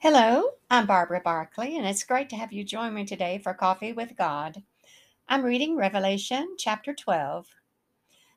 Hello, 0.00 0.50
I'm 0.70 0.86
Barbara 0.86 1.20
Barkley, 1.20 1.76
and 1.76 1.84
it's 1.84 2.04
great 2.04 2.30
to 2.30 2.36
have 2.36 2.52
you 2.52 2.62
join 2.62 2.94
me 2.94 3.04
today 3.04 3.40
for 3.42 3.52
Coffee 3.52 3.92
with 3.92 4.16
God. 4.16 4.62
I'm 5.28 5.42
reading 5.42 5.74
Revelation 5.74 6.54
chapter 6.56 6.94
12. 6.94 7.48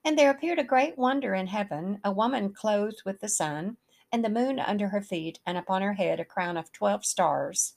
And 0.04 0.18
there 0.18 0.32
appeared 0.32 0.58
a 0.58 0.63
great 0.63 0.97
wonder 0.97 1.36
in 1.36 1.46
heaven 1.46 2.00
a 2.04 2.12
woman 2.12 2.52
clothed 2.52 3.04
with 3.05 3.21
the 3.21 3.29
sun, 3.29 3.78
and 4.12 4.26
the 4.26 4.29
moon 4.29 4.60
under 4.60 4.88
her 4.88 5.03
feet, 5.03 5.38
and 5.46 5.56
upon 5.56 5.84
her 5.84 5.94
head 5.94 6.20
a 6.20 6.26
crown 6.26 6.58
of 6.58 6.71
twelve 6.71 7.06
stars. 7.06 7.75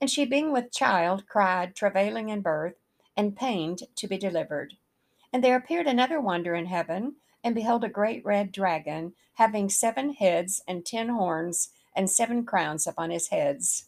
And 0.00 0.08
she, 0.08 0.24
being 0.24 0.52
with 0.52 0.70
child, 0.70 1.26
cried, 1.26 1.74
travailing 1.74 2.28
in 2.28 2.40
birth, 2.40 2.76
and 3.16 3.36
pained 3.36 3.80
to 3.96 4.06
be 4.06 4.16
delivered. 4.16 4.74
And 5.32 5.42
there 5.42 5.56
appeared 5.56 5.88
another 5.88 6.20
wonder 6.20 6.54
in 6.54 6.66
heaven, 6.66 7.16
and 7.42 7.52
behold, 7.52 7.82
a 7.82 7.88
great 7.88 8.24
red 8.24 8.52
dragon, 8.52 9.14
having 9.34 9.68
seven 9.68 10.12
heads 10.12 10.62
and 10.68 10.86
ten 10.86 11.08
horns 11.08 11.70
and 11.94 12.10
seven 12.10 12.44
crowns 12.44 12.86
upon 12.86 13.10
his 13.10 13.28
heads. 13.28 13.86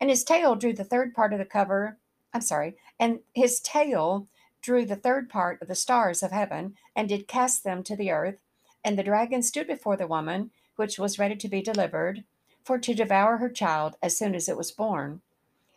And 0.00 0.08
his 0.08 0.24
tail 0.24 0.54
drew 0.56 0.72
the 0.72 0.84
third 0.84 1.14
part 1.14 1.32
of 1.32 1.38
the 1.38 1.44
cover. 1.44 1.98
I'm 2.32 2.40
sorry. 2.40 2.76
And 2.98 3.20
his 3.34 3.60
tail 3.60 4.26
drew 4.62 4.84
the 4.84 4.96
third 4.96 5.28
part 5.28 5.60
of 5.60 5.68
the 5.68 5.74
stars 5.74 6.22
of 6.22 6.30
heaven 6.30 6.76
and 6.94 7.08
did 7.08 7.28
cast 7.28 7.64
them 7.64 7.82
to 7.84 7.96
the 7.96 8.10
earth. 8.10 8.38
And 8.84 8.98
the 8.98 9.02
dragon 9.02 9.42
stood 9.42 9.66
before 9.66 9.96
the 9.96 10.06
woman, 10.06 10.50
which 10.76 10.98
was 10.98 11.18
ready 11.18 11.36
to 11.36 11.48
be 11.48 11.60
delivered, 11.60 12.24
for 12.64 12.78
to 12.78 12.94
devour 12.94 13.38
her 13.38 13.50
child 13.50 13.96
as 14.02 14.16
soon 14.16 14.34
as 14.34 14.48
it 14.48 14.56
was 14.56 14.70
born. 14.70 15.20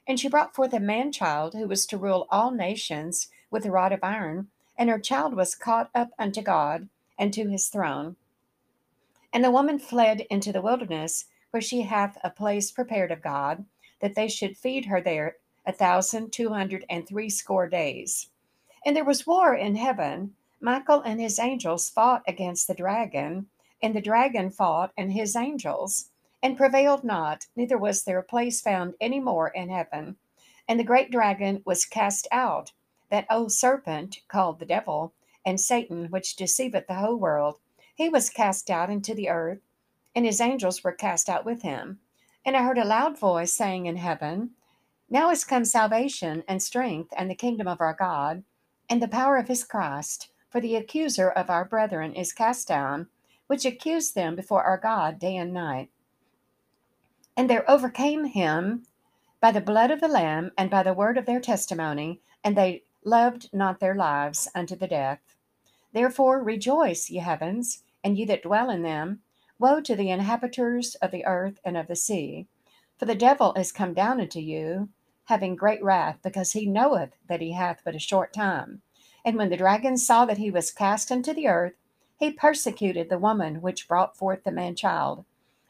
And 0.08 0.20
she 0.20 0.30
brought 0.30 0.56
forth 0.56 0.74
a 0.74 0.80
man 0.80 1.12
child 1.12 1.54
who 1.54 1.68
was 1.68 1.86
to 1.88 1.98
rule 1.98 2.28
all 2.30 2.52
nations 2.52 3.30
with 3.50 3.66
a 3.66 3.72
rod 3.72 3.92
of 3.92 4.04
iron, 4.04 4.48
and 4.78 4.90
her 4.90 5.00
child 5.00 5.34
was 5.34 5.56
caught 5.56 5.90
up 5.96 6.12
unto 6.20 6.42
God 6.42 6.90
and 7.18 7.34
to 7.34 7.50
his 7.50 7.68
throne. 7.68 8.16
And 9.32 9.44
the 9.44 9.52
woman 9.52 9.80
fled 9.80 10.22
into 10.30 10.52
the 10.52 10.62
wilderness 10.62 11.26
where 11.54 11.62
she 11.62 11.84
hath 11.84 12.18
a 12.24 12.32
place 12.32 12.72
prepared 12.72 13.12
of 13.12 13.22
God, 13.22 13.64
that 14.00 14.16
they 14.16 14.28
should 14.28 14.58
feed 14.58 14.86
her 14.86 15.00
there 15.00 15.36
a 15.68 15.72
thousand 15.72 16.34
two 16.34 16.50
hundred 16.50 16.84
and 16.90 17.08
threescore 17.08 17.70
days. 17.70 18.30
And 18.84 18.96
there 18.96 19.06
was 19.06 19.28
war 19.28 19.54
in 19.54 19.76
heaven. 19.76 20.34
Michael 20.60 21.02
and 21.02 21.22
his 21.22 21.38
angels 21.38 21.92
fought 21.92 22.24
against 22.28 22.68
the 22.68 22.74
dragon, 22.74 23.46
and 23.84 23.96
the 23.96 24.02
dragon 24.02 24.50
fought 24.50 24.94
and 24.98 25.14
his 25.14 25.36
angels, 25.36 26.10
and 26.42 26.58
prevailed 26.58 27.04
not, 27.04 27.46
neither 27.56 27.78
was 27.78 28.04
there 28.04 28.18
a 28.18 28.24
place 28.24 28.60
found 28.60 28.96
any 29.00 29.20
more 29.20 29.50
in 29.50 29.70
heaven. 29.70 30.16
And 30.68 30.80
the 30.80 30.84
great 30.84 31.12
dragon 31.12 31.62
was 31.66 31.86
cast 31.86 32.28
out, 32.32 32.72
that 33.12 33.28
old 33.30 33.52
serpent 33.52 34.22
called 34.28 34.58
the 34.58 34.66
devil, 34.66 35.14
and 35.46 35.62
Satan, 35.62 36.08
which 36.08 36.36
deceiveth 36.36 36.88
the 36.88 36.96
whole 36.96 37.18
world. 37.18 37.60
He 37.94 38.10
was 38.10 38.32
cast 38.32 38.72
out 38.72 38.90
into 38.90 39.14
the 39.14 39.30
earth 39.30 39.60
and 40.16 40.26
his 40.26 40.42
angels 40.42 40.84
were 40.84 40.92
cast 40.92 41.30
out 41.30 41.46
with 41.46 41.62
him. 41.62 42.00
And 42.46 42.58
I 42.58 42.64
heard 42.64 42.78
a 42.78 42.86
loud 42.86 43.18
voice 43.18 43.54
saying 43.54 43.86
in 43.86 43.98
heaven, 43.98 44.52
Now 45.10 45.30
is 45.30 45.44
come 45.44 45.66
salvation 45.66 46.44
and 46.48 46.62
strength 46.62 47.14
and 47.16 47.30
the 47.30 47.36
kingdom 47.36 47.68
of 47.68 47.82
our 47.82 47.94
God 47.94 48.44
and 48.90 49.02
the 49.02 49.08
power 49.08 49.38
of 49.38 49.48
his 49.48 49.64
Christ, 49.64 50.30
for 50.50 50.60
the 50.60 50.76
accuser 50.76 51.30
of 51.30 51.50
our 51.50 51.66
brethren 51.66 52.14
is 52.14 52.34
cast 52.34 52.68
down, 52.68 53.08
which 53.48 53.66
accused 53.66 54.14
them 54.14 54.36
before 54.36 54.64
our 54.64 54.78
God 54.78 55.20
day 55.20 55.36
and 55.36 55.54
night. 55.54 55.90
And 57.36 57.50
there 57.50 57.70
overcame 57.70 58.26
him 58.26 58.86
by 59.40 59.52
the 59.52 59.62
blood 59.62 59.90
of 59.90 60.00
the 60.00 60.08
Lamb 60.08 60.52
and 60.58 60.70
by 60.70 60.84
the 60.84 60.94
word 60.94 61.18
of 61.18 61.26
their 61.26 61.40
testimony, 61.40 62.22
and 62.44 62.56
they 62.56 62.84
loved 63.04 63.50
not 63.52 63.80
their 63.80 63.96
lives 63.96 64.48
unto 64.54 64.76
the 64.76 64.88
death. 64.88 65.36
Therefore 65.92 66.44
rejoice, 66.44 67.10
ye 67.10 67.20
heavens, 67.20 67.84
and 68.04 68.18
ye 68.18 68.26
that 68.26 68.44
dwell 68.44 68.70
in 68.70 68.84
them. 68.84 69.22
Woe 69.64 69.80
to 69.80 69.96
the 69.96 70.10
inhabitants 70.10 70.96
of 70.96 71.12
the 71.12 71.26
earth 71.26 71.58
and 71.64 71.78
of 71.78 71.88
the 71.88 71.96
sea! 71.96 72.48
For 72.98 73.06
the 73.06 73.16
devil 73.16 73.54
is 73.54 73.72
come 73.72 73.94
down 73.94 74.20
unto 74.20 74.40
you, 74.40 74.90
having 75.28 75.56
great 75.56 75.82
wrath, 75.82 76.20
because 76.22 76.52
he 76.52 76.66
knoweth 76.66 77.16
that 77.30 77.40
he 77.40 77.54
hath 77.54 77.82
but 77.86 77.96
a 77.96 78.00
short 78.00 78.34
time. 78.34 78.82
And 79.24 79.38
when 79.38 79.50
the 79.50 79.56
dragon 79.56 79.96
saw 79.96 80.26
that 80.26 80.38
he 80.38 80.52
was 80.52 80.70
cast 80.70 81.12
into 81.12 81.34
the 81.34 81.48
earth, 81.48 81.76
he 82.18 82.30
persecuted 82.30 83.08
the 83.08 83.18
woman 83.18 83.62
which 83.62 83.88
brought 83.88 84.18
forth 84.18 84.44
the 84.44 84.52
man 84.52 84.76
child. 84.76 85.24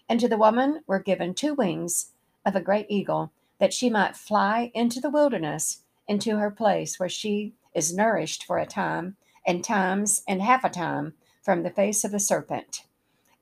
And 0.10 0.20
to 0.22 0.28
the 0.28 0.38
woman 0.40 0.82
were 0.88 0.98
given 0.98 1.36
two 1.36 1.54
wings 1.54 2.14
of 2.44 2.56
a 2.56 2.62
great 2.62 2.88
eagle, 2.90 3.32
that 3.60 3.74
she 3.74 3.92
might 3.92 4.18
fly 4.18 4.72
into 4.74 5.02
the 5.02 5.12
wilderness, 5.12 5.84
into 6.08 6.40
her 6.40 6.50
place 6.50 7.00
where 7.00 7.10
she 7.10 7.54
is 7.76 7.96
nourished 7.96 8.44
for 8.44 8.58
a 8.58 8.66
time, 8.66 9.18
and 9.46 9.64
times, 9.64 10.24
and 10.28 10.42
half 10.42 10.64
a 10.64 10.70
time, 10.72 11.14
from 11.44 11.62
the 11.62 11.70
face 11.70 12.04
of 12.04 12.10
the 12.10 12.20
serpent. 12.20 12.86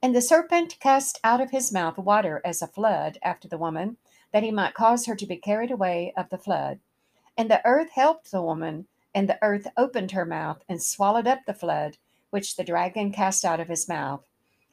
And 0.02 0.16
the 0.16 0.22
serpent 0.22 0.80
cast 0.80 1.20
out 1.24 1.42
of 1.42 1.52
his 1.52 1.72
mouth 1.72 1.98
water 1.98 2.42
as 2.44 2.62
a 2.62 2.68
flood 2.68 3.20
after 3.22 3.48
the 3.48 3.58
woman, 3.58 3.98
that 4.32 4.44
he 4.44 4.52
might 4.52 4.74
cause 4.74 5.06
her 5.06 5.16
to 5.16 5.26
be 5.28 5.38
carried 5.38 5.70
away 5.70 6.12
of 6.18 6.30
the 6.30 6.38
flood. 6.38 6.80
And 7.38 7.52
the 7.52 7.66
earth 7.66 7.92
helped 7.92 8.32
the 8.32 8.42
woman, 8.42 8.88
and 9.14 9.30
the 9.30 9.38
earth 9.42 9.68
opened 9.78 10.12
her 10.12 10.26
mouth 10.26 10.64
and 10.68 10.82
swallowed 10.82 11.28
up 11.28 11.46
the 11.46 11.54
flood, 11.54 11.98
which 12.32 12.56
the 12.56 12.64
dragon 12.64 13.12
cast 13.12 13.46
out 13.46 13.60
of 13.60 13.68
his 13.68 13.88
mouth. 13.88 14.24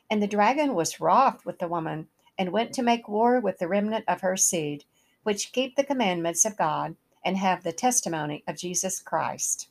And 0.09 0.23
the 0.23 0.27
dragon 0.27 0.75
was 0.75 1.01
wroth 1.01 1.45
with 1.45 1.59
the 1.59 1.69
woman, 1.69 2.09
and 2.39 2.53
went 2.53 2.73
to 2.75 2.83
make 2.83 3.09
war 3.09 3.41
with 3.41 3.59
the 3.59 3.69
remnant 3.69 4.05
of 4.09 4.23
her 4.23 4.37
seed, 4.37 4.85
which 5.25 5.53
keep 5.53 5.77
the 5.77 5.85
commandments 5.85 6.45
of 6.45 6.57
God 6.57 6.97
and 7.25 7.37
have 7.37 7.65
the 7.65 7.73
testimony 7.73 8.45
of 8.47 8.57
Jesus 8.57 9.01
Christ. 9.01 9.69